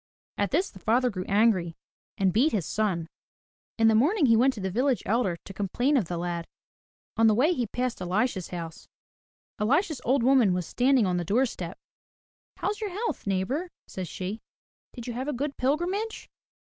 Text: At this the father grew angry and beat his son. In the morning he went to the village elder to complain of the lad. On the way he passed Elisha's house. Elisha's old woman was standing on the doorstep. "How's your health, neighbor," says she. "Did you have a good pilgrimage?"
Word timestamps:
At 0.39 0.49
this 0.49 0.71
the 0.71 0.79
father 0.79 1.11
grew 1.11 1.25
angry 1.25 1.75
and 2.17 2.33
beat 2.33 2.53
his 2.53 2.65
son. 2.65 3.07
In 3.77 3.87
the 3.87 3.93
morning 3.93 4.25
he 4.25 4.35
went 4.35 4.51
to 4.55 4.59
the 4.59 4.71
village 4.71 5.03
elder 5.05 5.37
to 5.45 5.53
complain 5.53 5.95
of 5.95 6.05
the 6.05 6.17
lad. 6.17 6.47
On 7.17 7.27
the 7.27 7.35
way 7.35 7.53
he 7.53 7.67
passed 7.67 8.01
Elisha's 8.01 8.47
house. 8.47 8.87
Elisha's 9.59 10.01
old 10.03 10.23
woman 10.23 10.55
was 10.55 10.65
standing 10.65 11.05
on 11.05 11.17
the 11.17 11.23
doorstep. 11.23 11.77
"How's 12.57 12.81
your 12.81 12.89
health, 12.89 13.27
neighbor," 13.27 13.69
says 13.85 14.07
she. 14.07 14.41
"Did 14.93 15.05
you 15.05 15.13
have 15.13 15.27
a 15.27 15.33
good 15.33 15.55
pilgrimage?" 15.57 16.27